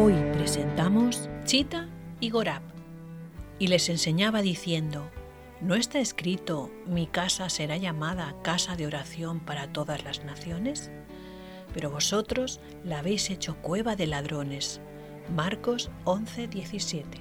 Hoy 0.00 0.14
presentamos 0.32 1.28
Chita 1.44 1.88
y 2.20 2.30
Gorab 2.30 2.62
y 3.58 3.66
les 3.66 3.88
enseñaba 3.88 4.42
diciendo, 4.42 5.10
¿no 5.60 5.74
está 5.74 5.98
escrito, 5.98 6.70
mi 6.86 7.08
casa 7.08 7.48
será 7.48 7.76
llamada 7.78 8.36
casa 8.42 8.76
de 8.76 8.86
oración 8.86 9.40
para 9.40 9.72
todas 9.72 10.04
las 10.04 10.22
naciones? 10.22 10.92
Pero 11.74 11.90
vosotros 11.90 12.60
la 12.84 13.00
habéis 13.00 13.28
hecho 13.28 13.56
cueva 13.56 13.96
de 13.96 14.06
ladrones. 14.06 14.80
Marcos 15.34 15.90
11, 16.04 16.46
17. 16.46 17.18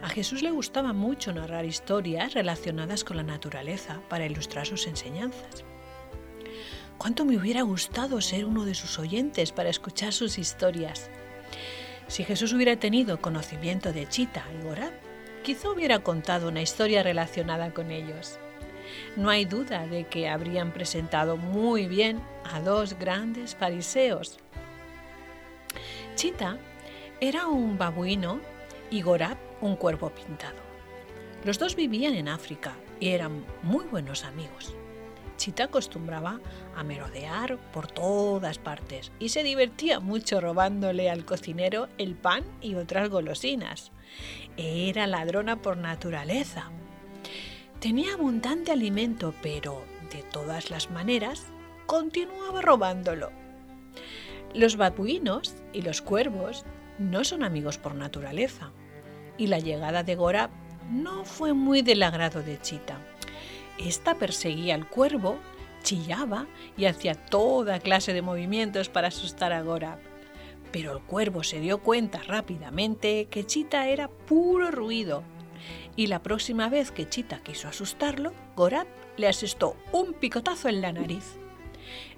A 0.00 0.08
Jesús 0.08 0.42
le 0.42 0.50
gustaba 0.50 0.94
mucho 0.94 1.30
narrar 1.34 1.66
historias 1.66 2.32
relacionadas 2.32 3.04
con 3.04 3.18
la 3.18 3.22
naturaleza 3.22 4.00
para 4.08 4.24
ilustrar 4.24 4.66
sus 4.66 4.86
enseñanzas. 4.86 5.62
¿Cuánto 6.96 7.26
me 7.26 7.36
hubiera 7.36 7.60
gustado 7.60 8.22
ser 8.22 8.46
uno 8.46 8.64
de 8.64 8.74
sus 8.74 8.98
oyentes 8.98 9.52
para 9.52 9.68
escuchar 9.68 10.14
sus 10.14 10.38
historias? 10.38 11.10
Si 12.12 12.24
Jesús 12.24 12.52
hubiera 12.52 12.76
tenido 12.76 13.22
conocimiento 13.22 13.90
de 13.94 14.06
Chita 14.06 14.44
y 14.52 14.62
Gorab, 14.62 14.92
quizá 15.42 15.70
hubiera 15.70 16.00
contado 16.00 16.48
una 16.48 16.60
historia 16.60 17.02
relacionada 17.02 17.72
con 17.72 17.90
ellos. 17.90 18.38
No 19.16 19.30
hay 19.30 19.46
duda 19.46 19.86
de 19.86 20.04
que 20.04 20.28
habrían 20.28 20.72
presentado 20.72 21.38
muy 21.38 21.86
bien 21.86 22.20
a 22.44 22.60
dos 22.60 22.98
grandes 22.98 23.56
fariseos. 23.56 24.36
Chita 26.14 26.58
era 27.18 27.46
un 27.46 27.78
babuino 27.78 28.40
y 28.90 29.00
Gorab 29.00 29.38
un 29.62 29.76
cuervo 29.76 30.10
pintado. 30.10 30.58
Los 31.46 31.58
dos 31.58 31.76
vivían 31.76 32.12
en 32.12 32.28
África 32.28 32.76
y 33.00 33.08
eran 33.08 33.42
muy 33.62 33.86
buenos 33.86 34.24
amigos. 34.24 34.76
Chita 35.42 35.64
acostumbraba 35.64 36.38
a 36.76 36.84
merodear 36.84 37.58
por 37.72 37.88
todas 37.88 38.58
partes 38.58 39.10
y 39.18 39.30
se 39.30 39.42
divertía 39.42 39.98
mucho 39.98 40.40
robándole 40.40 41.10
al 41.10 41.24
cocinero 41.24 41.88
el 41.98 42.14
pan 42.14 42.44
y 42.60 42.76
otras 42.76 43.10
golosinas. 43.10 43.90
Era 44.56 45.08
ladrona 45.08 45.60
por 45.60 45.78
naturaleza. 45.78 46.70
Tenía 47.80 48.14
abundante 48.14 48.70
alimento, 48.70 49.34
pero 49.42 49.82
de 50.12 50.22
todas 50.22 50.70
las 50.70 50.92
maneras 50.92 51.46
continuaba 51.86 52.62
robándolo. 52.62 53.32
Los 54.54 54.76
babuinos 54.76 55.56
y 55.72 55.82
los 55.82 56.02
cuervos 56.02 56.64
no 57.00 57.24
son 57.24 57.42
amigos 57.42 57.78
por 57.78 57.96
naturaleza, 57.96 58.70
y 59.38 59.48
la 59.48 59.58
llegada 59.58 60.04
de 60.04 60.14
Gorab 60.14 60.50
no 60.88 61.24
fue 61.24 61.52
muy 61.52 61.82
del 61.82 62.04
agrado 62.04 62.44
de 62.44 62.60
Chita 62.60 63.00
esta 63.78 64.18
perseguía 64.18 64.74
al 64.74 64.88
cuervo, 64.88 65.38
chillaba 65.82 66.46
y 66.76 66.86
hacía 66.86 67.14
toda 67.14 67.80
clase 67.80 68.12
de 68.12 68.22
movimientos 68.22 68.88
para 68.88 69.08
asustar 69.08 69.52
a 69.52 69.62
Gorab. 69.62 69.98
Pero 70.70 70.92
el 70.92 71.02
cuervo 71.02 71.42
se 71.42 71.60
dio 71.60 71.78
cuenta 71.78 72.22
rápidamente 72.22 73.26
que 73.30 73.44
Chita 73.44 73.88
era 73.88 74.08
puro 74.08 74.70
ruido. 74.70 75.22
Y 75.96 76.06
la 76.06 76.22
próxima 76.22 76.68
vez 76.68 76.90
que 76.90 77.08
Chita 77.08 77.42
quiso 77.42 77.68
asustarlo, 77.68 78.32
Gorab 78.56 78.86
le 79.16 79.28
asestó 79.28 79.76
un 79.92 80.14
picotazo 80.14 80.68
en 80.68 80.80
la 80.80 80.92
nariz. 80.92 81.36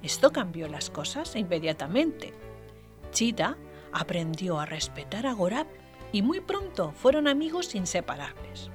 Esto 0.02 0.30
cambió 0.30 0.68
las 0.68 0.90
cosas 0.90 1.34
inmediatamente. 1.34 2.32
Chita 3.10 3.56
aprendió 3.92 4.60
a 4.60 4.66
respetar 4.66 5.26
a 5.26 5.32
Gorab 5.32 5.66
y 6.12 6.22
muy 6.22 6.40
pronto 6.40 6.92
fueron 6.92 7.26
amigos 7.26 7.74
inseparables. 7.74 8.70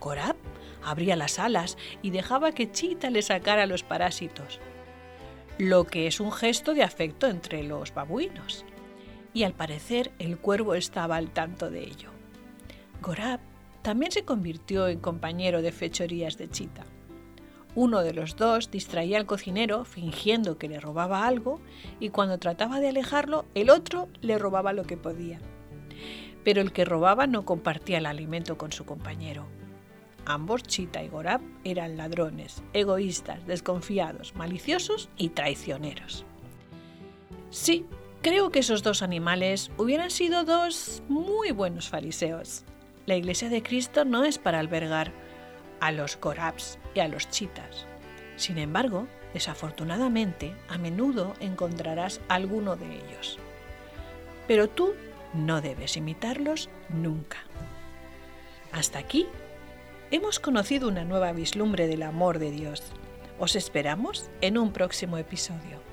Gorab 0.00 0.36
abría 0.84 1.16
las 1.16 1.38
alas 1.38 1.76
y 2.02 2.10
dejaba 2.10 2.52
que 2.52 2.70
Chita 2.70 3.10
le 3.10 3.22
sacara 3.22 3.66
los 3.66 3.82
parásitos, 3.82 4.60
lo 5.58 5.84
que 5.84 6.06
es 6.06 6.20
un 6.20 6.32
gesto 6.32 6.74
de 6.74 6.82
afecto 6.82 7.26
entre 7.26 7.62
los 7.62 7.94
babuinos. 7.94 8.64
Y 9.34 9.44
al 9.44 9.54
parecer 9.54 10.12
el 10.18 10.38
cuervo 10.38 10.74
estaba 10.74 11.16
al 11.16 11.30
tanto 11.30 11.70
de 11.70 11.84
ello. 11.84 12.10
Gorab 13.00 13.40
también 13.82 14.12
se 14.12 14.24
convirtió 14.24 14.88
en 14.88 15.00
compañero 15.00 15.62
de 15.62 15.72
fechorías 15.72 16.38
de 16.38 16.48
Chita. 16.48 16.84
Uno 17.74 18.02
de 18.02 18.12
los 18.12 18.36
dos 18.36 18.70
distraía 18.70 19.16
al 19.16 19.26
cocinero 19.26 19.84
fingiendo 19.84 20.58
que 20.58 20.68
le 20.68 20.78
robaba 20.78 21.26
algo 21.26 21.60
y 22.00 22.10
cuando 22.10 22.38
trataba 22.38 22.80
de 22.80 22.88
alejarlo, 22.88 23.46
el 23.54 23.70
otro 23.70 24.08
le 24.20 24.38
robaba 24.38 24.74
lo 24.74 24.84
que 24.84 24.98
podía. 24.98 25.40
Pero 26.44 26.60
el 26.60 26.72
que 26.72 26.84
robaba 26.84 27.26
no 27.26 27.44
compartía 27.44 27.98
el 27.98 28.06
alimento 28.06 28.58
con 28.58 28.72
su 28.72 28.84
compañero. 28.84 29.46
Ambos, 30.24 30.62
Chita 30.62 31.02
y 31.02 31.08
Gorab, 31.08 31.40
eran 31.64 31.96
ladrones, 31.96 32.62
egoístas, 32.72 33.46
desconfiados, 33.46 34.34
maliciosos 34.36 35.08
y 35.16 35.30
traicioneros. 35.30 36.24
Sí, 37.50 37.86
creo 38.22 38.50
que 38.50 38.60
esos 38.60 38.82
dos 38.82 39.02
animales 39.02 39.70
hubieran 39.76 40.10
sido 40.10 40.44
dos 40.44 41.02
muy 41.08 41.50
buenos 41.50 41.88
fariseos. 41.88 42.64
La 43.06 43.16
Iglesia 43.16 43.48
de 43.48 43.62
Cristo 43.62 44.04
no 44.04 44.24
es 44.24 44.38
para 44.38 44.60
albergar 44.60 45.12
a 45.80 45.90
los 45.90 46.18
Gorabs 46.20 46.78
y 46.94 47.00
a 47.00 47.08
los 47.08 47.28
Chitas. 47.28 47.86
Sin 48.36 48.58
embargo, 48.58 49.08
desafortunadamente, 49.34 50.54
a 50.68 50.78
menudo 50.78 51.34
encontrarás 51.40 52.20
alguno 52.28 52.76
de 52.76 52.96
ellos. 52.96 53.38
Pero 54.46 54.68
tú 54.68 54.94
no 55.34 55.60
debes 55.60 55.96
imitarlos 55.96 56.70
nunca. 56.88 57.38
Hasta 58.72 58.98
aquí 58.98 59.26
hemos 60.12 60.38
conocido 60.38 60.88
una 60.88 61.04
nueva 61.04 61.32
vislumbre 61.32 61.86
del 61.86 62.02
amor 62.02 62.38
de 62.38 62.50
Dios. 62.50 62.82
Os 63.38 63.56
esperamos 63.56 64.30
en 64.42 64.58
un 64.58 64.70
próximo 64.70 65.16
episodio. 65.16 65.91